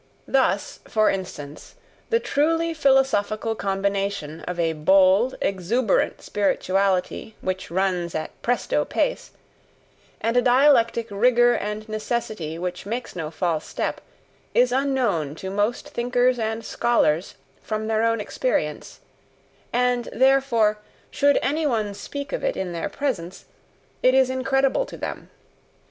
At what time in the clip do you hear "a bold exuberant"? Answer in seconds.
4.59-6.23